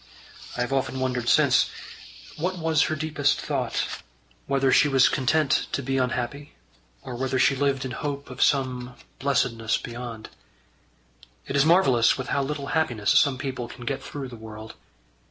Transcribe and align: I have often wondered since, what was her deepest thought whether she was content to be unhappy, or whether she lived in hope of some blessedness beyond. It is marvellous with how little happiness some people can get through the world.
I 0.57 0.61
have 0.61 0.73
often 0.73 0.99
wondered 0.99 1.29
since, 1.29 1.69
what 2.35 2.57
was 2.57 2.81
her 2.89 2.95
deepest 2.95 3.39
thought 3.39 4.01
whether 4.47 4.71
she 4.71 4.87
was 4.87 5.07
content 5.07 5.67
to 5.73 5.83
be 5.83 5.99
unhappy, 5.99 6.55
or 7.03 7.13
whether 7.13 7.37
she 7.37 7.55
lived 7.55 7.85
in 7.85 7.91
hope 7.91 8.31
of 8.31 8.41
some 8.41 8.95
blessedness 9.19 9.77
beyond. 9.77 10.29
It 11.45 11.55
is 11.55 11.65
marvellous 11.65 12.17
with 12.17 12.29
how 12.29 12.41
little 12.41 12.69
happiness 12.73 13.11
some 13.11 13.37
people 13.37 13.67
can 13.67 13.85
get 13.85 14.01
through 14.01 14.29
the 14.29 14.35
world. 14.37 14.73